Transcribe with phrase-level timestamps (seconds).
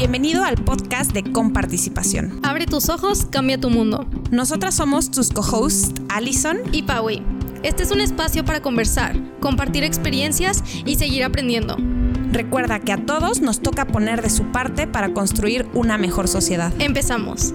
[0.00, 2.40] Bienvenido al podcast de Comparticipación.
[2.40, 4.08] Abre tus ojos, cambia tu mundo.
[4.32, 7.20] Nosotras somos tus co-hosts, Allison y Paui.
[7.62, 9.12] Este es un espacio para conversar,
[9.44, 11.76] compartir experiencias y seguir aprendiendo.
[12.32, 16.72] Recuerda que a todos nos toca poner de su parte para construir una mejor sociedad.
[16.80, 17.52] Empezamos.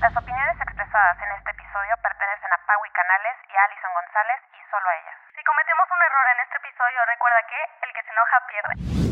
[0.00, 4.64] Las opiniones expresadas en este episodio pertenecen a Paui Canales y a Alison González y
[4.72, 5.16] solo a ellas.
[5.36, 9.08] Si cometemos un error en este episodio, recuerda que el que se enoja pierde.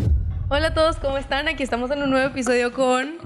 [0.49, 1.49] Hola a todos, ¿cómo están?
[1.49, 3.17] Aquí estamos en un nuevo episodio con...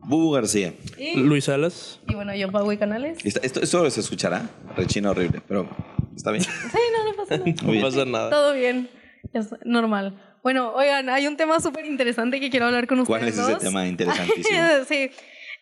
[0.00, 0.74] Bubu García.
[0.98, 2.00] Y, Luis Salas.
[2.06, 3.16] y bueno, yo, y Canales.
[3.24, 4.50] Esto, esto, esto se escuchará.
[4.76, 5.66] Rechina horrible, pero
[6.14, 6.44] está bien.
[6.70, 7.62] Sí, no, no pasa nada.
[7.62, 8.30] No pasa nada.
[8.30, 8.90] Todo bien,
[9.32, 10.20] es normal.
[10.42, 13.52] Bueno, oigan, hay un tema súper interesante que quiero hablar con ustedes ¿Cuál es ese
[13.52, 13.62] dos.
[13.62, 14.60] tema interesantísimo?
[14.86, 15.10] sí,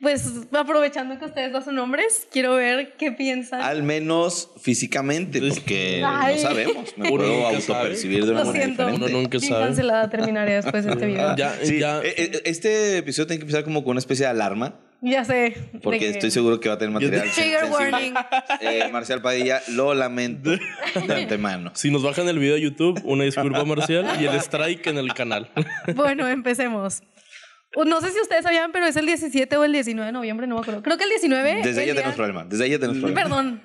[0.00, 3.62] pues aprovechando que ustedes dos son hombres, quiero ver qué piensan.
[3.62, 6.36] Al menos físicamente, porque Ay.
[6.36, 6.94] no sabemos.
[6.98, 8.86] Me puedo autopercibir de una Lo manera siento.
[8.86, 9.12] diferente.
[9.12, 9.64] Uno nunca sabe.
[9.66, 11.36] cancelada terminaré después de este video.
[11.36, 12.00] Ya, Sí, ya.
[12.02, 15.54] eh, eh, este episodio tiene que empezar como con una especie de alarma, Ya sé.
[15.82, 18.14] porque que- estoy seguro que va a tener material Trigger warning.
[18.60, 21.70] Eh, Marcial Padilla, lo lamento de antemano.
[21.74, 25.14] Si nos bajan el video de YouTube, una disculpa marcial y el strike en el
[25.14, 25.48] canal.
[25.94, 27.02] Bueno, empecemos.
[27.86, 30.54] No sé si ustedes sabían, pero es el 17 o el 19 de noviembre, no
[30.56, 30.82] me acuerdo.
[30.82, 31.60] Creo que el 19.
[31.62, 32.44] Desde ahí ya tenemos problema.
[32.44, 33.22] Desde ahí ya tenemos problema.
[33.22, 33.62] Perdón.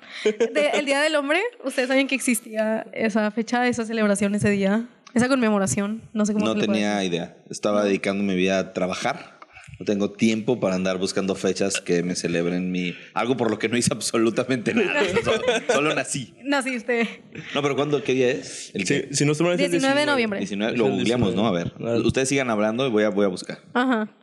[0.54, 4.86] De- el Día del Hombre, ustedes saben que existía esa fecha, esa celebración ese día,
[5.14, 6.02] esa conmemoración.
[6.12, 7.36] No sé cómo No se le puede tenía idea.
[7.50, 9.39] Estaba dedicando mi vida a trabajar.
[9.80, 12.94] No tengo tiempo para andar buscando fechas que me celebren mi...
[13.14, 15.02] Algo por lo que no hice absolutamente nada.
[15.24, 15.42] Solo,
[15.72, 16.34] solo nací.
[16.44, 17.22] Naciste.
[17.54, 18.04] No, pero ¿cuándo?
[18.04, 18.70] ¿Qué día es?
[18.74, 19.08] El Si, qué?
[19.14, 20.38] si no estoy mal, es el 19 de noviembre.
[20.40, 20.72] 19.
[20.72, 21.72] Es Lo googleamos, 19.
[21.78, 21.88] ¿no?
[21.88, 22.06] A ver.
[22.06, 23.58] Ustedes sigan hablando y voy a, voy a buscar.
[23.72, 24.14] Ajá.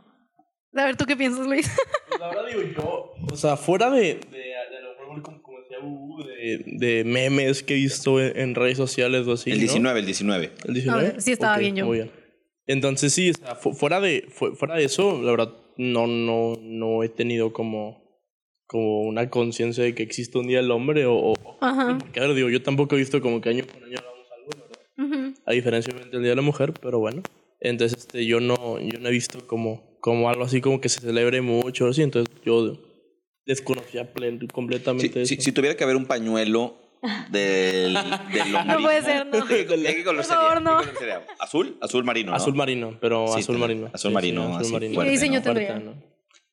[0.75, 1.67] A ver, ¿tú qué piensas, Luis?
[2.19, 5.79] La verdad digo yo, o sea, fuera de, de, de lo mejor, como, como decía
[5.81, 9.61] Bubu, de, de memes que he visto en, en redes sociales o así, El ¿no?
[9.61, 10.51] 19, el 19.
[10.67, 10.99] ¿El 19?
[10.99, 11.87] A ver, sí estaba bien yo.
[11.87, 12.11] Muy bien.
[12.67, 16.57] Entonces sí, o sea, fu- fuera de, fu- fuera de eso, la verdad, no, no,
[16.61, 18.03] no he tenido como,
[18.65, 21.15] como una conciencia de que existe un día del hombre o...
[21.15, 21.97] o- Ajá.
[21.99, 24.49] porque, a ver, digo, yo tampoco he visto como que año por año hagamos algo,
[24.67, 25.27] ¿verdad?
[25.33, 25.41] Ujú.
[25.45, 27.21] A diferencia del Día de la Mujer, pero bueno.
[27.59, 30.99] Entonces, este, yo no, yo no he visto como, como algo así como que se
[31.01, 32.01] celebre mucho, así.
[32.03, 32.77] Entonces, yo
[33.45, 35.43] desconocía plen- completamente Si, si, eso.
[35.43, 36.75] si tuviera que haber un pañuelo
[37.29, 37.93] del,
[38.33, 39.45] del No puede ser, no.
[39.45, 40.41] ¿De qué, de qué color Por sería?
[40.61, 41.21] favor, ¿Qué no.
[41.39, 41.77] ¿Azul?
[41.81, 42.37] Azul marino, ¿no?
[42.37, 43.89] Azul marino, pero Sí, azul marino.
[43.93, 45.43] azul marino, así, ¿Y qué fuerte, diseño ¿no?
[45.43, 45.67] tendría?
[45.73, 46.03] Fuerte, ¿no?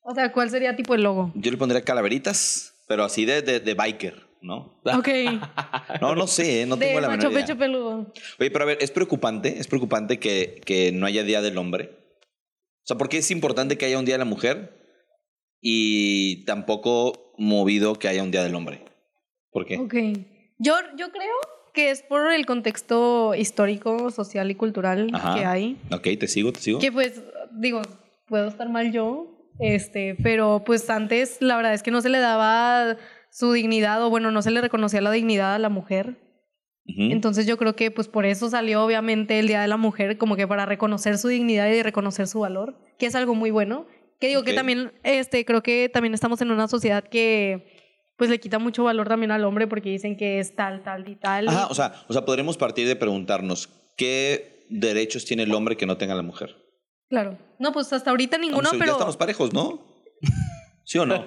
[0.06, 1.32] O sea, ¿cuál sería tipo el logo?
[1.34, 4.81] Yo le pondría calaveritas, pero así de, de, de biker, ¿no?
[4.84, 5.09] Ok.
[6.00, 6.66] No, no sé, ¿eh?
[6.66, 7.47] no tengo de la macho menor idea.
[7.47, 8.12] pecho peludo.
[8.38, 11.91] Oye, pero a ver, es preocupante, es preocupante que, que no haya Día del Hombre.
[12.82, 14.76] O sea, ¿por qué es importante que haya un Día de la Mujer
[15.62, 18.84] y tampoco movido que haya un Día del Hombre?
[19.50, 19.78] ¿Por qué?
[19.78, 19.94] Ok.
[20.59, 21.34] Yo, yo creo
[21.72, 25.34] que es por el contexto histórico, social y cultural Ajá.
[25.34, 25.76] que hay.
[25.91, 26.78] Ok, te sigo, te sigo.
[26.78, 27.22] Que pues,
[27.53, 27.82] digo,
[28.26, 32.19] puedo estar mal yo, este, pero pues antes la verdad es que no se le
[32.19, 32.97] daba
[33.31, 36.20] su dignidad o bueno, no se le reconocía la dignidad a la mujer.
[36.87, 40.37] Entonces yo creo que pues por eso salió obviamente el Día de la Mujer, como
[40.37, 43.87] que para reconocer su dignidad y reconocer su valor, que es algo muy bueno.
[44.20, 47.73] Que digo que también, este, creo que también estamos en una sociedad que
[48.24, 51.14] pues le quita mucho valor también al hombre porque dicen que es tal, tal y
[51.16, 51.48] tal.
[51.48, 55.86] Ajá, o sea, o sea, podremos partir de preguntarnos qué derechos tiene el hombre que
[55.86, 56.56] no tenga la mujer.
[57.10, 57.38] Claro.
[57.58, 58.92] No, pues hasta ahorita ninguno, Estamos- pero...
[58.92, 59.86] Ya estamos parejos, ¿no?
[60.86, 61.24] ¿Sí o no?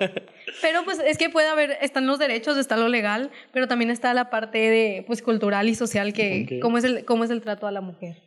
[0.61, 4.13] Pero pues es que puede haber, están los derechos, está lo legal, pero también está
[4.13, 7.65] la parte de pues cultural y social que cómo es el cómo es el trato
[7.65, 8.17] a la mujer.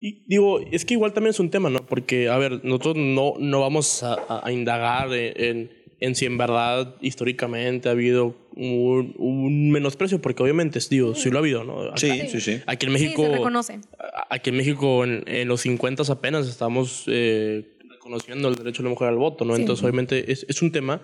[0.00, 1.86] Y digo, es que igual también es un tema, ¿no?
[1.86, 5.70] Porque, a ver, nosotros no, no vamos a, a- a indagar en, en,
[6.00, 11.38] en si en verdad históricamente ha habido un, un menosprecio, porque obviamente, digo, sí lo
[11.38, 11.82] ha habido, ¿no?
[11.82, 12.60] Acá- Sí, sí, sí.
[12.66, 13.80] Aquí en Sí, México, se reconoce.
[13.98, 18.88] a- aquí en México en, en los 50 apenas estamos eh, reconociendo el derecho de
[18.88, 19.54] la mujer al voto, ¿no?
[19.54, 19.60] Sí.
[19.62, 21.00] Entonces, obviamente es, es un tema,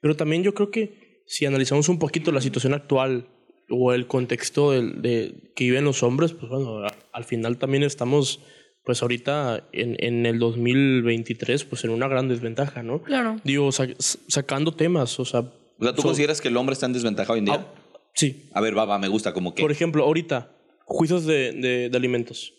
[0.00, 3.28] pero también yo creo que si analizamos un poquito la situación actual
[3.70, 7.84] o el contexto del- de, que viven los hombres, pues bueno, a- al final también
[7.84, 8.40] estamos,
[8.84, 13.02] pues ahorita en, en el 2023, pues en una gran desventaja, ¿no?
[13.02, 13.36] Claro.
[13.44, 15.40] Digo, sa- sacando temas, o sea...
[15.40, 17.54] O sea, ¿tú so- consideras que el hombre está en desventaja hoy en día?
[17.54, 17.74] Ah,
[18.14, 19.62] sí, A ver, va, va, me gusta, como que...
[19.62, 20.50] por ejemplo, ahorita,
[20.84, 22.52] juicios de, de, de alimentos.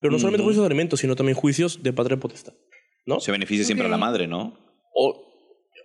[0.00, 2.52] Pero no solamente juicios de alimentos, sino también juicios de patria potestad.
[3.04, 3.20] ¿No?
[3.20, 4.56] Se beneficia siempre a la madre, ¿no?
[4.94, 5.24] O-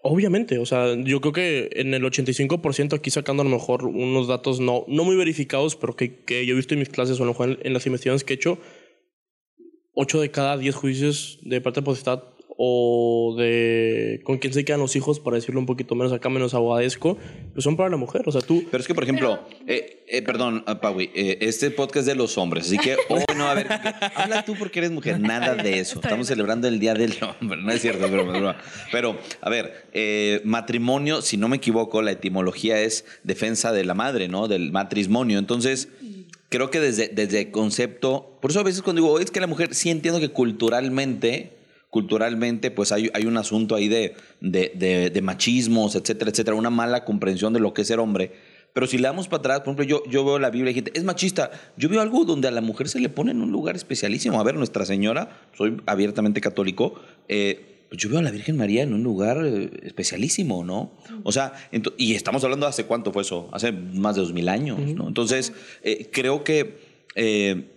[0.03, 4.27] obviamente, o sea, yo creo que en el 85% aquí sacando a lo mejor unos
[4.27, 7.24] datos no, no muy verificados, pero que, que yo he visto en mis clases o
[7.24, 8.59] a lo mejor en, en las investigaciones que he hecho,
[9.95, 12.24] 8 de cada 10 juicios de patria potestad
[12.57, 16.54] o de con quién se quedan los hijos, para decirlo un poquito menos acá, menos
[16.54, 17.18] aguadesco,
[17.54, 18.24] pues son para la mujer.
[18.25, 18.63] O sea, tú.
[18.69, 22.16] Pero es que, por ejemplo, eh, eh, perdón, ah, Paui, eh, este podcast es de
[22.16, 23.68] los hombres, así que, oh, no, a ver,
[24.16, 26.00] habla tú porque eres mujer, nada de eso.
[26.00, 28.56] Estamos celebrando el Día del Hombre, no es cierto, pero,
[28.92, 33.94] pero a ver, eh, matrimonio, si no me equivoco, la etimología es defensa de la
[33.94, 34.48] madre, ¿no?
[34.48, 35.40] Del matrimonio.
[35.40, 35.90] Entonces,
[36.54, 39.74] creo que desde, desde concepto, por eso a veces cuando digo, es que la mujer,
[39.74, 41.58] sí entiendo que culturalmente
[41.90, 46.72] culturalmente, pues hay, hay un asunto ahí de, de, de, de machismos, etcétera, etcétera, una
[46.72, 48.32] mala comprensión de lo que es ser hombre.
[48.74, 50.92] Pero si le damos para atrás, por ejemplo, yo, yo veo la Biblia y gente,
[50.96, 51.52] es machista.
[51.78, 54.40] Yo veo algo donde a la mujer se le pone en un lugar especialísimo.
[54.40, 56.96] A ver, Nuestra Señora, soy abiertamente católico,
[57.28, 60.94] eh, pues yo veo a la Virgen María en un lugar eh, especialísimo, ¿no?
[61.24, 61.54] O sea,
[61.95, 65.07] y estamos hablando de hace cuánto fue eso, hace más de dos mil años, ¿no?
[65.07, 65.54] Entonces,
[65.84, 66.80] eh, creo que
[67.13, 67.69] eh,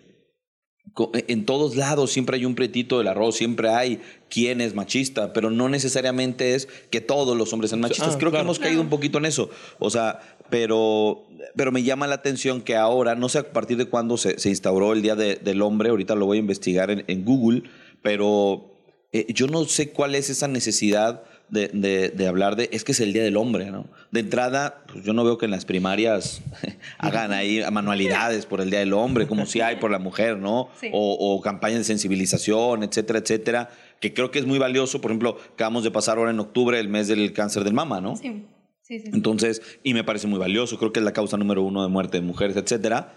[0.95, 5.35] co- en todos lados siempre hay un pretito del arroz, siempre hay quien es machista,
[5.35, 8.15] pero no necesariamente es que todos los hombres sean machistas.
[8.15, 9.51] Ah, Creo que hemos caído un poquito en eso.
[9.79, 11.27] O sea, pero,
[11.57, 14.49] pero me llama la atención que ahora, no sé a partir de cuándo se, se
[14.49, 17.65] instauró el Día de- del Hombre, ahorita lo voy a investigar en, en Google,
[18.01, 18.73] pero
[19.13, 22.91] eh, yo no sé cuál es esa necesidad de, de- de hablar de, es que
[22.93, 23.87] es el Día del Hombre, ¿no?
[24.11, 26.43] De entrada, pues yo no veo que en las primarias
[26.99, 30.69] hagan ahí manualidades por el Día del Hombre, como si hay por la mujer, ¿no?
[30.81, 30.89] Sí.
[30.93, 33.71] O, o campañas de sensibilización, etcétera, etcétera,
[34.01, 35.01] que creo que es muy valioso.
[35.01, 38.17] Por ejemplo, acabamos de pasar ahora en octubre el mes del cáncer del mama, ¿no?
[38.17, 38.45] Sí,
[38.83, 39.05] sí, sí.
[39.07, 39.11] sí.
[39.15, 42.19] Entonces, y me parece muy valioso, creo que es la causa número uno de muerte
[42.21, 43.15] de mujeres, etcétera.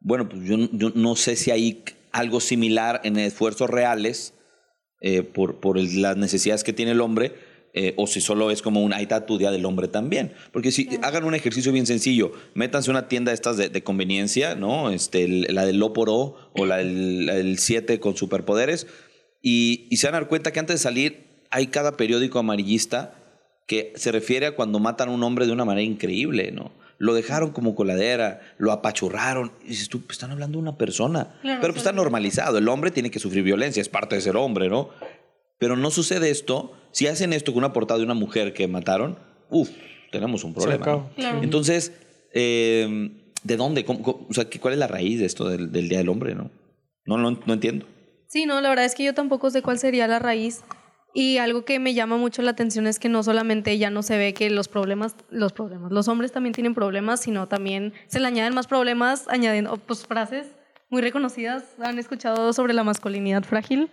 [0.00, 1.82] Bueno, pues yo, yo no sé si hay
[2.12, 4.34] algo similar en esfuerzos reales
[5.00, 7.32] eh, por, por el- las necesidades que tiene el hombre,
[7.72, 10.32] eh, o si solo es como un ahí está tu día del hombre también.
[10.52, 13.82] Porque si hagan un ejercicio bien sencillo, métanse a una tienda de estas de, de
[13.84, 14.90] conveniencia, ¿no?
[14.90, 18.86] Este, el- la del Loporo o la del 7 con superpoderes,
[19.42, 23.14] y, y se van a dar cuenta que antes de salir hay cada periódico amarillista
[23.66, 26.72] que se refiere a cuando matan a un hombre de una manera increíble, ¿no?
[27.02, 29.52] Lo dejaron como coladera, lo apachurraron.
[29.64, 31.34] Y dices tú, pues están hablando de una persona.
[31.40, 32.58] Claro, Pero pues está normalizado.
[32.58, 34.90] El hombre tiene que sufrir violencia, es parte de ser hombre, ¿no?
[35.58, 36.72] Pero no sucede esto.
[36.92, 39.18] Si hacen esto con una portada de una mujer que mataron,
[39.48, 39.70] uff,
[40.12, 40.84] tenemos un problema.
[41.16, 41.42] Claro.
[41.42, 41.92] Entonces,
[42.34, 43.10] eh,
[43.44, 43.86] ¿de dónde?
[43.86, 46.10] ¿Cómo- cómo- o sea, ¿qué- ¿cuál es la raíz de esto del, del Día del
[46.10, 46.50] Hombre, no?
[47.06, 47.86] No, no, no entiendo.
[48.28, 50.60] Sí, no, la verdad es que yo tampoco sé cuál sería la raíz.
[51.12, 54.16] Y algo que me llama mucho la atención es que no solamente ya no se
[54.16, 58.26] ve que los problemas, los problemas, los hombres también tienen problemas, sino también se le
[58.28, 60.46] añaden más problemas añadiendo pues, frases
[60.88, 61.64] muy reconocidas.
[61.82, 63.90] ¿Han escuchado sobre la masculinidad frágil?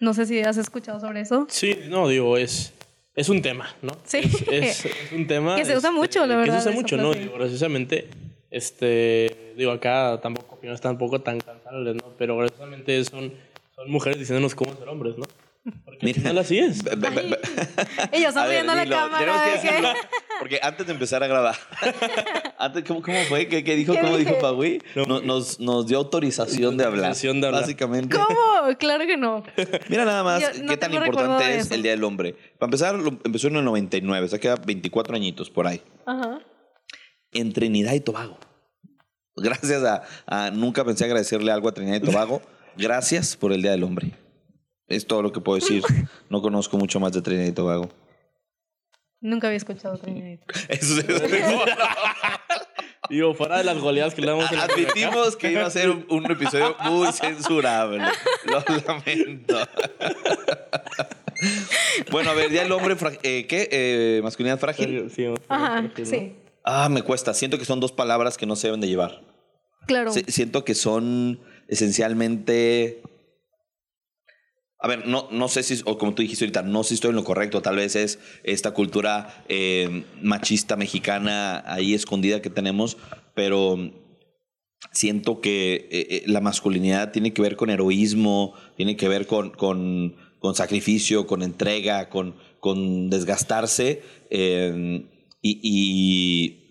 [0.00, 1.46] No sé si has escuchado sobre eso.
[1.48, 2.72] Sí, no, digo, es,
[3.16, 3.92] es un tema, ¿no?
[4.04, 4.18] Sí.
[4.18, 5.56] Es, es- es un tema.
[5.56, 7.12] Que se usa mucho, la Que verdad, se usa mucho, ¿no?
[7.12, 8.08] Digo, precisamente,
[8.52, 12.04] este, digo, acá tampoco opiniones tampoco tan cansables, ¿no?
[12.18, 13.32] Pero precisamente son,
[13.74, 15.24] son mujeres diciéndonos cómo ser hombres, ¿no?
[15.84, 16.32] Porque Mira.
[16.32, 16.42] be-
[18.12, 19.42] Ellos A están ver, viendo la cámara.
[19.44, 19.88] que decirlo,
[20.40, 21.54] porque antes de empezar a grabar,
[22.58, 23.46] antes, ¿cómo, cómo fue?
[23.46, 23.92] ¿Qué, qué dijo?
[23.92, 24.30] ¿Qué ¿Cómo dije?
[24.30, 24.82] dijo Pagui?
[25.06, 27.04] No- nos, nos dio autorización de hablar.
[27.04, 27.60] Autorización de hablar.
[27.62, 28.16] Básicamente.
[28.16, 28.76] ¿Cómo?
[28.78, 29.44] Claro que no.
[29.88, 32.34] Mira nada más Yo no qué tan importante es el Día del Hombre.
[32.58, 35.80] Para empezar, lo- empezó en el 99, o sea, queda 24 añitos por ahí.
[36.06, 36.40] Ajá.
[37.32, 38.36] En Trinidad y Tobago.
[39.36, 42.42] Gracias a, a- Nunca pensé agradecerle algo a Trinidad y Tobago.
[42.76, 44.10] Gracias por el Día del Hombre.
[44.94, 45.82] Es todo lo que puedo decir.
[46.30, 47.88] No conozco mucho más de Trinidad y Tobago.
[49.20, 50.40] Nunca había escuchado Trinidad.
[50.68, 51.22] Eso es-
[53.10, 56.30] Digo, fuera de las goleadas que le damos Admitimos que iba a ser un, un
[56.30, 57.98] episodio muy censurable.
[58.46, 59.58] Lo lamento.
[62.10, 63.68] bueno, a ver, Día del Hombre, eh, ¿qué?
[63.70, 65.10] Eh, masculinidad frágil.
[65.10, 66.06] Sí, sí, Ajá, sí, ¿no?
[66.08, 66.32] sí.
[66.64, 67.34] Ah, me cuesta.
[67.34, 69.20] Siento que son dos palabras que no se deben de llevar.
[69.86, 70.12] Claro.
[70.12, 73.02] Si- siento que son esencialmente...
[74.82, 77.10] A ver, no, no sé si, o como tú dijiste ahorita, no sé si estoy
[77.10, 82.96] en lo correcto, tal vez es esta cultura eh, machista mexicana ahí escondida que tenemos,
[83.32, 83.78] pero
[84.90, 89.50] siento que eh, eh, la masculinidad tiene que ver con heroísmo, tiene que ver con,
[89.50, 90.16] con,
[90.54, 95.06] sacrificio, con entrega, con, con desgastarse eh,
[95.40, 96.62] y, y,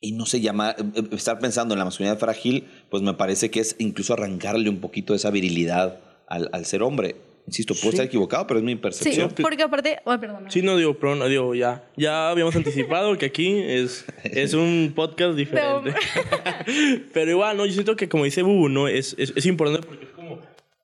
[0.00, 3.60] y no sé, llama, eh, estar pensando en la masculinidad frágil, pues me parece que
[3.60, 7.16] es incluso arrancarle un poquito de esa virilidad al, al ser hombre.
[7.46, 7.96] Insisto, puedo Sí.
[7.96, 9.32] estar equivocado, pero es mi Sí, percepción.
[9.42, 10.44] porque aparte, perdón.
[10.50, 14.92] Sí, no digo, pero no, digo, ya, ya habíamos anticipado que aquí es, es un
[14.94, 15.92] podcast diferente.
[17.12, 18.88] pero igual, no, yo siento que como dice Bubu, ¿no?
[18.88, 20.38] Es, es, es importante porque es como,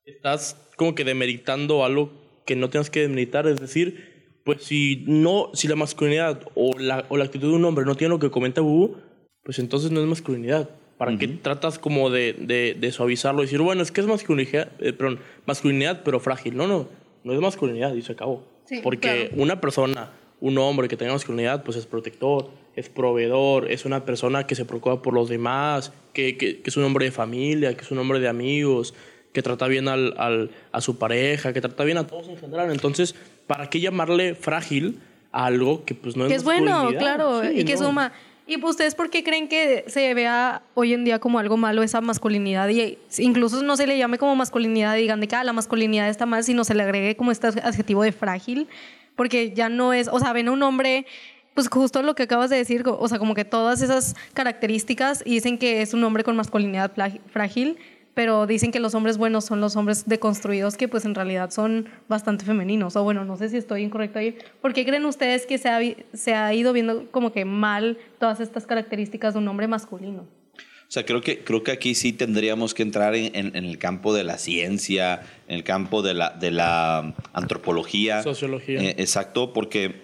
[0.04, 2.10] estás como que demeritando algo
[2.44, 7.04] que no tienes que demeritar, es decir, pues si no, si la masculinidad o la,
[7.08, 8.96] o la actitud de un hombre no tiene lo que comenta Bubu,
[9.44, 10.68] pues entonces no es masculinidad.
[10.98, 14.68] ¿Para qué tratas como de, de, de suavizarlo y decir, bueno, es que es masculinidad,
[14.80, 16.56] eh, perdón, masculinidad, pero frágil?
[16.56, 16.88] No, no.
[17.24, 18.44] no es masculinidad y se acabó.
[18.64, 19.42] Sí, Porque claro.
[19.42, 20.10] una persona,
[20.40, 24.64] un hombre que tenga masculinidad, pues es protector, es proveedor, es una persona que se
[24.64, 27.98] preocupa por los demás, que, que- que es un hombre de familia, que es un
[27.98, 28.94] hombre de amigos,
[29.34, 32.70] que trata bien al, al- a su pareja, que trata bien a todos en general.
[32.72, 33.14] Entonces,
[33.46, 34.98] ¿para qué llamarle frágil
[35.30, 37.80] a algo que pues no es Que es bueno, claro, Sí, y que no.
[37.86, 38.12] suma.
[38.48, 42.00] ¿Y ustedes por qué creen que se vea hoy en día como algo malo esa
[42.00, 42.68] masculinidad?
[42.68, 46.26] Y incluso no se le llame como masculinidad digan de que ah, la masculinidad está
[46.26, 48.68] mal, sino se le agregue como este adjetivo de frágil,
[49.16, 51.06] porque ya no es, o sea, ven a un hombre,
[51.54, 55.32] pues justo lo que acabas de decir, o sea, como que todas esas características y
[55.32, 56.92] dicen que es un hombre con masculinidad
[57.26, 57.78] frágil,
[58.16, 61.87] pero dicen que los hombres buenos son los hombres deconstruidos que pues en realidad son
[62.08, 62.96] bastante femeninos.
[62.96, 64.38] O bueno, no sé si estoy incorrecto ahí.
[64.62, 65.80] ¿Por qué creen ustedes que se ha,
[66.14, 70.23] se ha ido viendo como que mal todas estas características de un hombre masculino?
[70.52, 73.76] O sea, creo que, creo que aquí sí tendríamos que entrar en, en- en el
[73.76, 78.23] campo de la ciencia, en el campo de la, de la antropología.
[78.23, 78.80] Sociología.
[78.80, 79.94] Eh, exacto, porque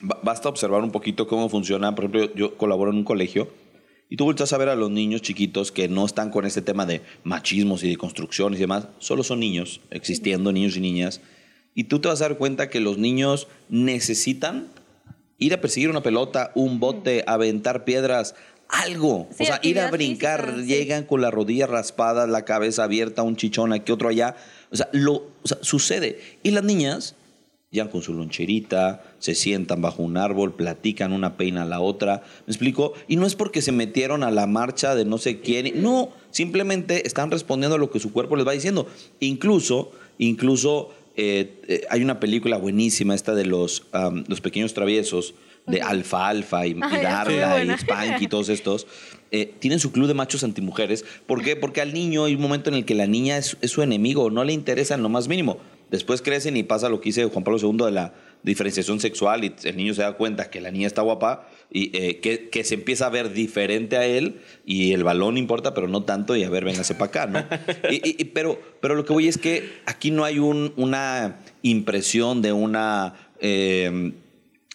[0.00, 1.92] ba- basta observar un poquito cómo funciona.
[1.96, 3.48] Por ejemplo, yo, yo colaboro en un colegio
[4.08, 6.86] y tú vueltas a ver a los niños chiquitos que no están con este tema
[6.86, 8.88] de machismos y de construcciones y demás.
[8.98, 11.20] Solo son niños existiendo, niños y niñas.
[11.74, 14.68] Y tú te vas a dar cuenta que los niños necesitan
[15.38, 18.36] ir a perseguir una pelota, un bote, aventar piedras,
[18.68, 19.28] algo.
[19.36, 20.66] Sí, o sea, ir a brincar, física, sí.
[20.66, 24.36] llegan con la rodilla raspada, la cabeza abierta, un chichón aquí, otro allá.
[24.70, 26.20] O sea, lo, o sea, sucede.
[26.42, 27.16] Y las niñas
[27.84, 32.22] con su loncherita, se sientan bajo un árbol, platican una peina a la otra.
[32.46, 32.94] ¿Me explico?
[33.06, 35.82] Y no es porque se metieron a la marcha de no sé quién.
[35.82, 38.86] No, simplemente están respondiendo a lo que su cuerpo les va diciendo.
[39.20, 43.84] Incluso, incluso eh, eh, hay una película buenísima, esta de los,
[44.26, 45.34] los pequeños traviesos,
[45.66, 47.70] de Alfa Alfa y, y Darla y.
[47.78, 48.86] Spanky y todos estos.
[49.32, 51.04] eh, tienen su club de machos antimujeres.
[51.26, 51.56] ¿Por qué?
[51.56, 54.30] Porque al niño hay un momento en el que la niña es, es su enemigo,
[54.30, 55.58] no le interesa en lo más mínimo.
[55.90, 59.54] Después crecen y pasa lo que dice Juan Pablo II de la diferenciación sexual y
[59.64, 62.74] el niño se da cuenta que la niña está guapa y eh, que, que se
[62.74, 66.50] empieza a ver diferente a él y el balón importa, pero no tanto y a
[66.50, 67.44] ver, véngase para acá, ¿no?
[67.90, 71.38] Y- y- y- pero, pero lo que voy es que aquí no hay un- una
[71.62, 73.14] impresión de una...
[73.40, 74.12] eh,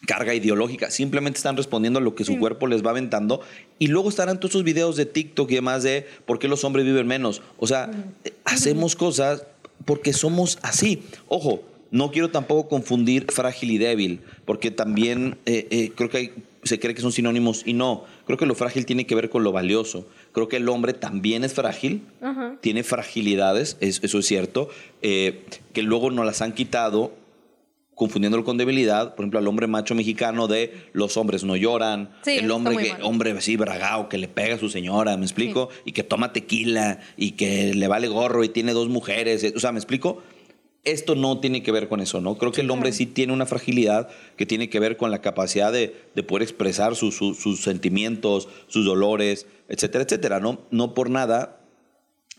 [0.07, 3.41] carga ideológica, simplemente están respondiendo a lo que su cuerpo les va aventando
[3.77, 6.85] y luego estarán todos esos videos de TikTok y demás de por qué los hombres
[6.87, 7.43] viven menos.
[7.59, 7.91] O sea,
[8.23, 9.45] eh, hacemos cosas
[9.91, 11.03] porque somos así.
[11.27, 16.31] Ojo, no quiero tampoco confundir frágil y débil, porque también eh, eh, creo que hay-
[16.63, 18.05] se cree que son sinónimos y no.
[18.25, 20.07] Creo que lo frágil tiene que ver con lo valioso.
[20.31, 22.03] Creo que el hombre también es frágil,
[22.61, 24.69] tiene fragilidades, es- eso es cierto,
[25.01, 25.41] eh,
[25.73, 27.11] que luego nos las han quitado
[28.01, 32.31] confundiéndolo con debilidad, por ejemplo, al hombre macho mexicano de los hombres no lloran, Sí,
[32.39, 33.03] el hombre que mal.
[33.03, 35.69] hombre así bragao que le pega a su señora, ¿me explico?
[35.85, 39.59] Y que toma tequila y que le vale gorro y tiene dos mujeres, eh, o
[39.59, 40.23] sea, ¿me explico?
[40.83, 42.39] Esto no tiene que ver con eso, ¿no?
[42.39, 45.71] Creo que el hombre sí tiene una fragilidad que tiene que ver con la capacidad
[45.71, 50.61] de, de poder expresar sus sentimientos, sus dolores, etcétera, etcétera, ¿no?
[50.71, 51.60] No por nada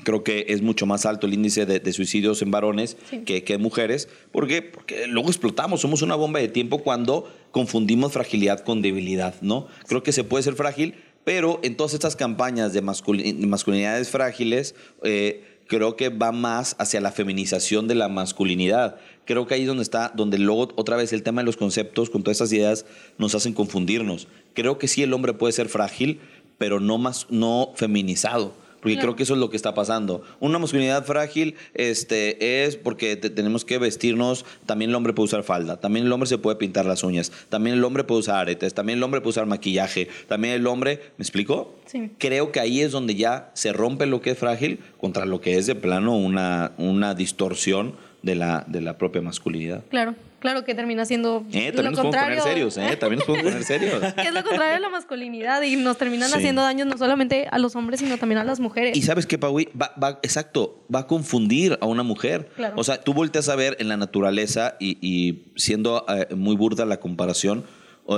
[0.05, 3.55] creo que es mucho más alto el índice de, de suicidios en varones que, que
[3.55, 4.09] en mujeres.
[4.33, 4.63] ¿Por qué?
[4.63, 9.69] Porque luego explotamos, somos una bomba de tiempo cuando confundimos fragilidad con debilidad, ¿no?
[9.87, 10.95] Creo que se puede ser frágil,
[11.25, 17.01] pero en todas estas campañas de masculi- masculinidades frágiles, eh, creo que va más hacia
[17.01, 18.97] la feminización de la masculinidad.
[19.25, 22.11] Creo que ahí es donde está, donde luego otra vez el tema de los conceptos
[22.11, 22.87] con todas estas ideas
[23.19, 24.27] nos hacen confundirnos.
[24.55, 26.19] Creo que sí el hombre puede ser frágil,
[26.59, 28.61] pero no más, no feminizado.
[28.83, 30.23] Porque creo que eso es lo que está pasando.
[30.41, 34.45] Una masculinidad frágil este, es porque te- tenemos que vestirnos.
[34.67, 35.79] También el hombre puede usar falda.
[35.81, 37.31] También el hombre se puede pintar las uñas.
[37.49, 38.75] También el hombre puede usar aretes.
[38.75, 40.09] También el hombre puede usar maquillaje.
[40.29, 41.01] También el hombre.
[41.17, 41.77] ¿Me explico?
[41.87, 42.11] Sí.
[42.19, 45.57] Creo que ahí es donde ya se rompe lo que es frágil contra lo que
[45.59, 49.85] es de plano una, una distorsión de la, de la propia masculinidad.
[49.91, 52.03] Claro, claro que termina siendo Eh, lo también nos podemos poner
[52.37, 52.43] contrario.
[52.43, 52.97] serios, ¿eh?
[52.99, 54.15] También nos podemos poner serios.
[54.15, 56.35] que es lo contrario de la masculinidad y nos terminan Sí.
[56.37, 58.95] haciendo daños no solamente a los hombres, sino también a las mujeres.
[58.97, 62.51] Y sabes qué, Paui, va, va- exacto, va a confundir a una mujer.
[62.57, 62.75] Claro.
[62.77, 66.85] O sea, tú volteas a ver en la naturaleza y, y siendo eh, muy burda
[66.85, 67.65] la comparación,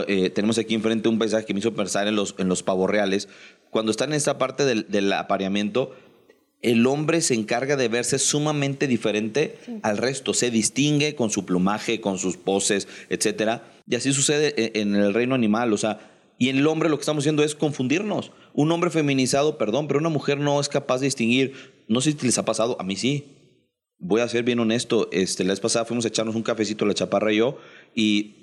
[0.08, 2.90] eh, tenemos aquí enfrente un paisaje que me hizo pensar en los, en los pavos
[2.90, 3.28] reales.
[3.70, 5.94] Cuando están en esta parte del, del apareamiento,
[6.64, 12.00] el hombre se encarga de verse sumamente diferente al resto, se distingue con su plumaje,
[12.00, 13.70] con sus poses, etcétera.
[13.88, 16.96] Y así sucede e- en el reino animal, o sea, y en el hombre lo
[16.96, 18.32] que estamos haciendo es confundirnos.
[18.54, 21.52] Un hombre feminizado, perdón, pero una mujer no es capaz de distinguir.
[21.86, 23.26] No sé si les ha pasado, a mí sí.
[23.98, 26.94] Voy a ser bien honesto, este, la vez pasada fuimos a echarnos un cafecito, la
[26.94, 27.58] chaparra y yo,
[27.94, 28.34] y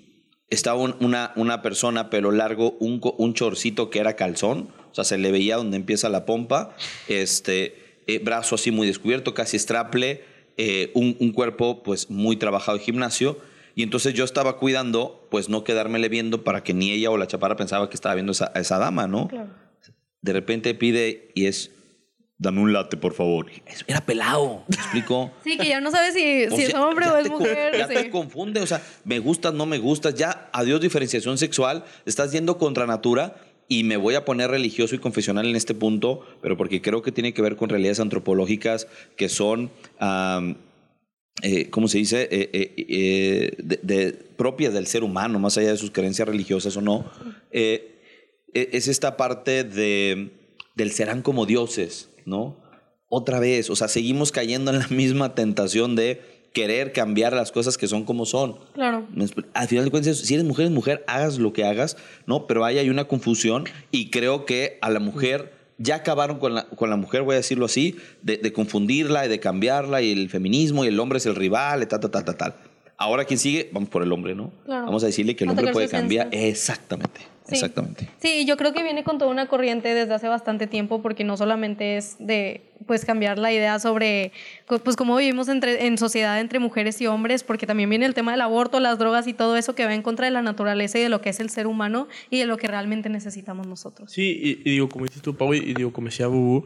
[0.50, 5.04] estaba un- una, una persona, pelo largo, un, un chorcito que era calzón, o sea,
[5.04, 6.75] se le veía donde empieza la pompa,
[7.08, 10.24] este, eh, brazo así muy descubierto, casi straple,
[10.58, 13.38] eh, un, un cuerpo pues muy trabajado de gimnasio
[13.75, 17.27] y entonces yo estaba cuidando pues no quedármele viendo para que ni ella o la
[17.27, 19.29] chaparra pensaba que estaba viendo esa, a esa dama, ¿no?
[20.22, 21.72] De repente pide y es,
[22.38, 23.48] dame un latte, por favor.
[23.88, 25.31] Era pelado, ¿me explico?
[25.43, 27.75] Sí, que ya no sabes si, si es hombre o es mujer.
[27.77, 27.93] Ya sí.
[27.93, 32.58] te confunde, o sea, me gustas, no me gustas, ya adiós diferenciación sexual, estás yendo
[32.58, 33.36] contra natura
[33.68, 37.12] y me voy a poner religioso y confesional en este punto, pero porque creo que
[37.12, 39.70] tiene que ver con realidades antropológicas que son,
[41.41, 45.91] eh, ¿cómo se dice?, Eh, eh, de- propias del ser humano, más allá de sus
[45.91, 47.10] creencias religiosas o no.
[47.51, 47.88] Eh,
[48.53, 50.32] es esta parte de,
[50.75, 52.58] del serán como dioses, ¿no?
[53.08, 56.22] Otra vez, o sea, seguimos cayendo en la misma tentación de
[56.53, 58.58] querer cambiar las cosas que son como son.
[58.74, 59.05] Claro.
[59.53, 62.46] Al final de cuentas, si eres mujer, es mujer, hagas lo que hagas, ¿no?
[62.48, 66.65] Pero ahí hay una confusión y creo que a la mujer, ya acabaron con la,
[66.65, 70.29] con la mujer, voy a decirlo así, de, de confundirla y de cambiarla y el
[70.29, 72.55] feminismo y el hombre es el rival, y tal, tal, tal, tal, tal.
[72.98, 73.70] Ahora, ¿quién sigue?
[73.74, 74.51] Vamos por el hombre, ¿no?
[74.65, 74.86] Claro.
[74.86, 76.27] Vamos a decirle que el hombre puede cambiar.
[76.31, 77.55] Exactamente, Sí.
[77.55, 78.08] exactamente.
[78.22, 81.36] Sí, yo creo que viene con toda una corriente desde hace bastante tiempo porque no
[81.36, 84.33] solamente es de pues cambiar la idea sobre
[84.83, 88.31] pues cómo vivimos entre, en sociedad entre mujeres y hombres, porque también viene el tema
[88.31, 91.03] del aborto, las drogas y todo eso que va en contra de la naturaleza y
[91.03, 94.12] de lo que es el ser humano y de lo que realmente necesitamos nosotros.
[94.12, 96.65] Sí, y, y digo, como dices tú, Pau, y digo, como decía Bubu,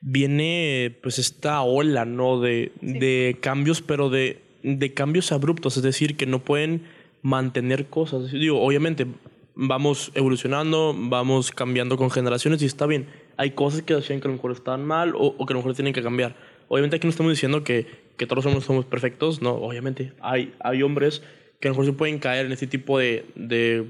[0.00, 2.40] viene pues esta ola, ¿no?
[2.40, 6.88] De, de cambios, pero de, de cambios abruptos, es decir, que no pueden
[7.22, 8.32] mantener cosas.
[8.32, 9.06] Digo, obviamente
[9.54, 13.06] vamos evolucionando, vamos cambiando con generaciones y está bien.
[13.36, 15.74] Hay cosas que hacían que a lo mejor estaban mal o, que a lo mejor
[15.74, 16.36] tienen que cambiar.
[16.68, 17.86] Obviamente aquí no estamos diciendo que,
[18.16, 21.22] que todos hombres somos perfectos, no, obviamente hay, hay hombres
[21.60, 23.86] que a lo mejor se pueden caer en este tipo de, de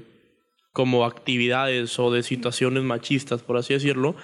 [0.73, 4.15] como actividades o de situaciones machistas, por así decirlo.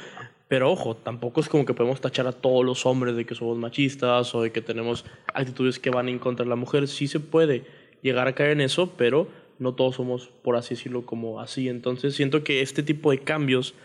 [0.48, 3.58] Pero ojo, tampoco es como que podemos tachar a todos los hombres de que somos
[3.58, 6.88] machistas o de que tenemos actitudes que van en contra de la mujer.
[6.88, 7.66] Sí se puede
[8.02, 9.28] llegar a caer en eso, pero
[9.60, 11.70] no todos somos, por así decirlo, como así.
[11.70, 13.76] Entonces siento que este tipo de cambios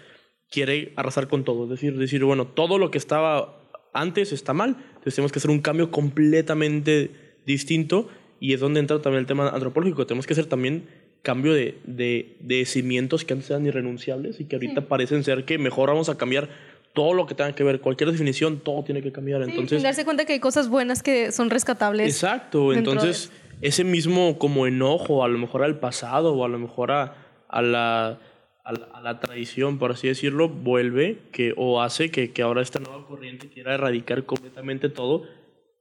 [0.54, 1.64] quiere arrasar con todo.
[1.64, 3.58] Es decir, decir, bueno, todo lo que estaba
[3.92, 7.10] antes está mal, entonces tenemos que hacer un cambio completamente
[7.44, 10.06] distinto y es donde entra también el tema antropológico.
[10.06, 10.86] Tenemos que hacer también
[11.22, 15.58] cambio de, de, de cimientos que antes eran irrenunciables y que ahorita parecen ser que
[15.58, 16.48] mejor vamos a cambiar
[16.92, 19.44] todo lo que tenga que ver, cualquier definición, todo tiene que cambiar.
[19.44, 22.06] Sí, Entonces, darse cuenta que hay cosas buenas que son rescatables.
[22.06, 26.48] Exacto, dentro de entonces ese mismo como enojo, a lo mejor al pasado o a
[26.48, 27.16] lo mejor a,
[27.48, 28.20] a la,
[28.64, 32.62] a, la, a la tradición, por así decirlo, vuelve que, o hace que, que ahora
[32.62, 35.22] esta nueva corriente quiera erradicar completamente todo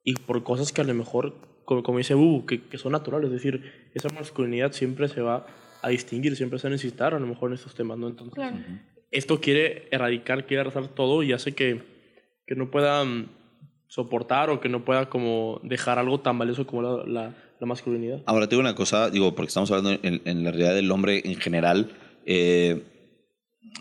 [0.03, 1.33] y por cosas que a lo mejor,
[1.65, 5.45] como, como dice Bubu, que, que son naturales, es decir, esa masculinidad siempre se va
[5.81, 8.07] a distinguir, siempre se va a necesitar a lo mejor en estos temas, ¿no?
[8.07, 8.57] Entonces, Claro.
[9.11, 11.81] esto quiere erradicar, quiere arrasar todo y hace que,
[12.45, 13.27] que no pueda mm,
[13.87, 18.21] soportar o que no pueda como dejar algo tan valioso como la, la, la masculinidad.
[18.25, 21.21] Ahora, te digo una cosa, digo, porque estamos hablando en, en la realidad del hombre
[21.23, 21.91] en general.
[22.25, 22.83] Eh,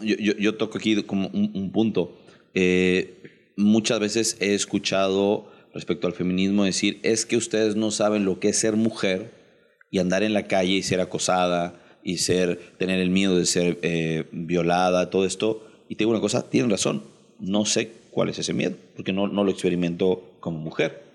[0.02, 2.18] yo, toco aquí como un, un punto.
[2.54, 8.40] Eh, muchas veces he escuchado respecto al feminismo decir, es que ustedes no saben lo
[8.40, 9.32] que es ser mujer
[9.90, 13.78] y andar en la calle y ser acosada y ser, tener el miedo de ser
[13.82, 15.66] eh, violada, todo esto.
[15.88, 17.02] Y te digo una cosa, tienen razón,
[17.38, 21.11] no sé cuál es ese miedo, porque no, no lo experimento como mujer.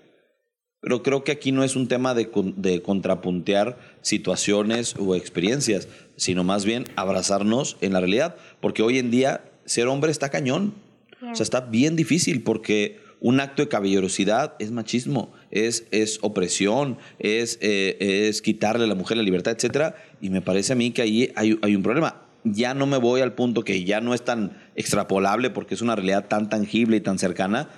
[0.80, 6.44] Pero creo que aquí no es un tema de, de contrapuntear situaciones o experiencias, sino
[6.44, 8.36] más bien abrazarnos en la realidad.
[8.60, 10.74] Porque hoy en día ser hombre está cañón.
[11.20, 16.98] O sea, está bien difícil porque un acto de caballerosidad es machismo, es, es opresión,
[17.18, 19.94] es, eh, es quitarle a la mujer la libertad, etc.
[20.20, 22.22] Y me parece a mí que ahí hay, hay un problema.
[22.44, 25.96] Ya no me voy al punto que ya no es tan extrapolable porque es una
[25.96, 27.68] realidad tan tangible y tan cercana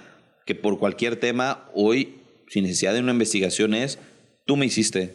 [0.44, 2.19] que por cualquier tema hoy,
[2.50, 3.98] sin necesidad de una investigación, es
[4.44, 5.14] tú me hiciste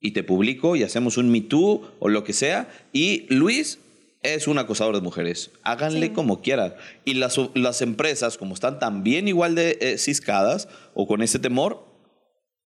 [0.00, 2.68] y te publico y hacemos un Me Too o lo que sea.
[2.92, 3.80] Y Luis
[4.22, 5.50] es un acosador de mujeres.
[5.64, 6.74] Háganle como quieran.
[7.04, 11.84] Y las, las empresas, como están también igual de eh, ciscadas o con ese temor,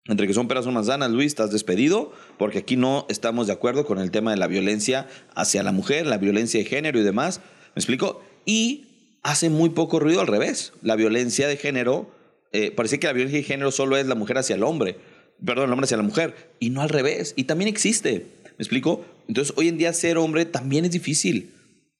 [0.06, 3.86] entre que son peras o manzanas, Luis, estás despedido, porque aquí no estamos de acuerdo
[3.86, 7.40] con el tema de la violencia hacia la mujer, la violencia de género y demás.
[7.74, 8.22] ¿Me explico?
[8.44, 10.74] Y hace muy poco ruido al revés.
[10.82, 12.10] La violencia de género,
[12.52, 14.96] eh, parece que la violencia de género solo es la mujer hacia el hombre,
[15.44, 17.34] perdón, el hombre hacia la mujer, y no al revés.
[17.36, 18.26] Y también existe.
[18.44, 19.04] ¿Me explico?
[19.28, 21.50] Entonces, hoy en día ser hombre también es difícil.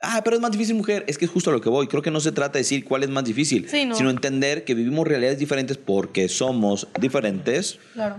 [0.05, 1.05] Ah, pero es más difícil mujer.
[1.07, 1.87] Es que es justo a lo que voy.
[1.87, 3.95] Creo que no se trata de decir cuál es más difícil, Sí, no.
[3.95, 8.17] sino entender que vivimos realidades diferentes porque somos diferentes Claro.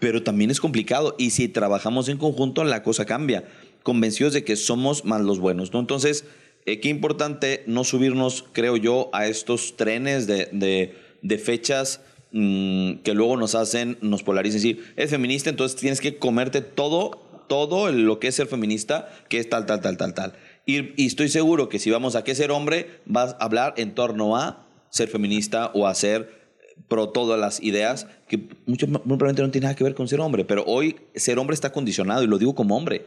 [0.00, 3.44] pero también es complicado y si trabajamos en conjunto la cosa cambia,
[3.82, 5.80] convencidos de que somos más los buenos, ¿no?
[5.80, 6.24] Entonces,
[6.66, 12.00] eh, qué importante no subirnos, creo yo, a estos trenes de, de- de fechas
[12.32, 17.10] mm, que luego nos hacen, nos polarizan, decir, es feminista, entonces tienes que comerte todo,
[17.48, 20.32] todo lo que es ser feminista, que es tal, tal, tal, tal, tal.
[20.66, 23.94] Y, y estoy seguro que si vamos a qué ser hombre, vas a hablar en
[23.94, 26.40] torno a ser feminista o a ser
[26.88, 30.20] pro todas las ideas que mucho, muy probablemente no tiene nada que ver con ser
[30.20, 33.04] hombre, pero hoy ser hombre está condicionado, y lo digo como hombre,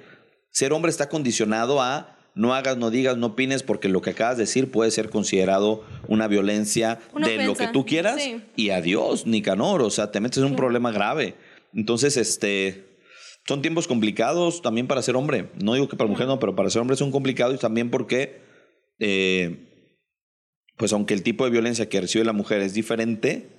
[0.50, 4.38] ser hombre está condicionado a no hagas, no digas, no opines, porque lo que acabas
[4.38, 8.22] de decir puede ser considerado una violencia Una de lo que tú quieras.
[8.22, 8.42] sí.
[8.56, 11.36] Y adiós, Nicanor, o sea, te metes en un problema grave.
[11.74, 12.86] Entonces, este,
[13.48, 15.50] son tiempos complicados también para ser hombre.
[15.62, 18.42] No digo que para mujer no, pero para ser hombre son complicados y también porque,
[19.00, 19.70] eh,
[20.78, 23.50] pues aunque el tipo de violencia que recibe la mujer es diferente,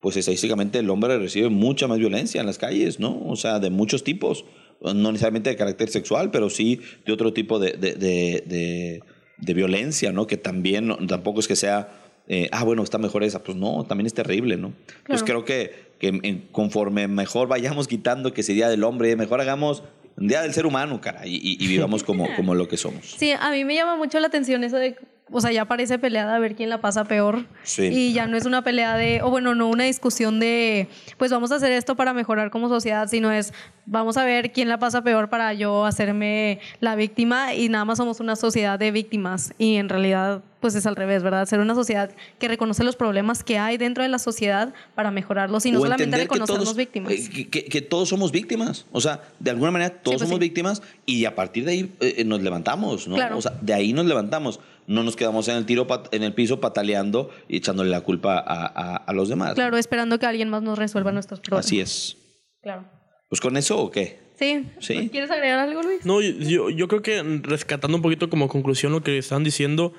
[0.00, 3.20] pues estadísticamente el hombre recibe mucha más violencia en las calles, ¿no?
[3.26, 4.44] O sea, de muchos tipos.
[4.80, 10.26] No necesariamente de carácter sexual, pero sí de otro tipo de, de, de, violencia, ¿no?
[10.26, 11.88] Que también, tampoco es que sea,
[12.28, 13.42] eh, ah, bueno, está mejor esa.
[13.42, 14.72] Pues no, también es terrible, ¿no?
[15.06, 19.82] Pues creo que, que conforme mejor vayamos quitando que ese Día del Hombre, mejor hagamos
[20.16, 23.06] un Día del Ser Humano, cara, y, y- y vivamos como, como lo que somos.
[23.16, 24.96] Sí, a mí me llama mucho la atención eso de,
[25.30, 27.46] o sea, ya parece pelea de a ver quién la pasa peor.
[27.62, 27.84] Sí.
[27.86, 30.88] Y ya no es una pelea de, o bueno, no una discusión de,
[31.18, 33.52] pues vamos a hacer esto para mejorar como sociedad, sino es,
[33.86, 37.98] vamos a ver quién la pasa peor para yo hacerme la víctima y nada más
[37.98, 39.52] somos una sociedad de víctimas.
[39.58, 41.46] Y en realidad, pues es al revés, ¿verdad?
[41.46, 45.64] Ser una sociedad que reconoce los problemas que hay dentro de la sociedad para mejorarlos
[45.66, 47.12] y no O solamente reconocernos víctimas.
[47.12, 48.86] eh, Que, que- que todos somos víctimas.
[48.92, 50.48] O sea, de alguna manera todos pues somos sí.
[50.48, 53.14] víctimas y a partir de ahí eh, nos levantamos, ¿no?
[53.14, 53.38] Claro.
[53.38, 54.58] O sea, de ahí nos levantamos.
[54.88, 58.66] No nos quedamos en el tiro en el piso pataleando y echándole la culpa a,
[58.66, 59.54] a- a los demás.
[59.54, 61.66] Claro, esperando que alguien más nos resuelva nuestros problemas.
[61.66, 62.16] Así es.
[62.62, 62.88] Claro.
[63.28, 64.18] Pues con eso o qué?
[64.38, 64.66] Sí.
[64.80, 65.08] Sí.
[65.10, 66.04] ¿Quieres agregar algo, Luis?
[66.06, 69.92] No, yo, yo creo que rescatando un poquito como conclusión lo que están diciendo,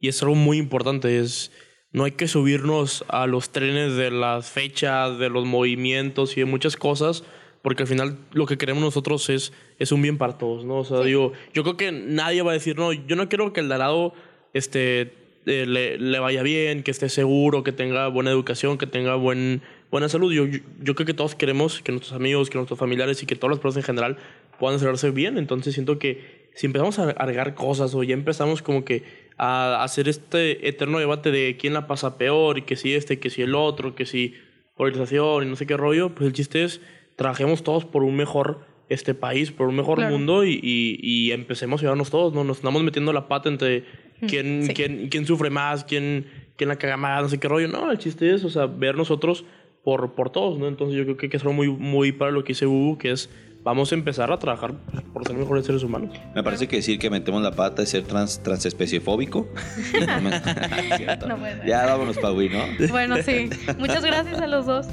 [0.00, 1.50] y es algo muy importante, es
[1.92, 6.44] no hay que subirnos a los trenes de las fechas, de los movimientos y de
[6.46, 7.24] muchas cosas,
[7.62, 10.76] porque al final lo que queremos nosotros es, es un bien para todos, ¿no?
[10.76, 13.60] O sea, digo, yo creo que nadie va a decir, no, yo no quiero que
[13.60, 14.12] el de al lado
[14.52, 15.12] este,
[15.46, 19.62] eh, le, le vaya bien, que esté seguro, que tenga buena educación, que tenga buen,
[19.90, 20.32] buena salud.
[20.32, 23.36] Yo, yo, yo creo que todos queremos que nuestros amigos, que nuestros familiares y que
[23.36, 24.16] todas las personas en general
[24.58, 25.38] puedan cerrarse bien.
[25.38, 29.04] Entonces siento que si empezamos a agregar cosas o ya empezamos como que
[29.36, 33.30] a hacer este eterno debate de quién la pasa peor y que si este, que
[33.30, 34.34] si el otro, que si
[34.74, 36.80] polarización y no sé qué rollo, pues el chiste es
[37.16, 40.12] trabajemos todos por un mejor este país, por un mejor Claro.
[40.16, 42.44] mundo y, y, y empecemos a ayudarnos todos, ¿no?
[42.44, 43.84] Nos estamos metiendo la pata entre
[44.28, 44.74] quién, sí.
[44.74, 47.68] quién, quién sufre más, quién, quién la caga más, no sé qué rollo.
[47.68, 49.44] No, el chiste es, o sea, ver nosotros
[49.82, 50.68] por, por todos, ¿no?
[50.68, 53.10] Entonces yo creo que, que es algo muy, muy para lo que dice Hugo, que
[53.10, 53.28] es
[53.66, 54.74] vamos a empezar a trabajar
[55.12, 56.10] por ser mejores seres humanos.
[56.36, 59.48] Me parece que decir que metemos la pata es ser trans, transespeciefóbico.
[61.26, 61.66] No puede ser.
[61.66, 62.60] ya vámonos, Pagui, ¿no?
[62.90, 63.50] Bueno, sí.
[63.78, 64.86] Muchas gracias a los dos.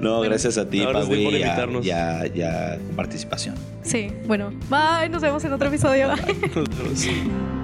[0.00, 1.86] No, gracias a ti, sí, Pagui, por y a- invitarnos.
[1.86, 3.54] y a- y a participación.
[3.82, 4.50] Sí, bueno.
[4.68, 6.08] Bye, nos vemos en otro episodio.
[6.54, 7.61] Nos vemos.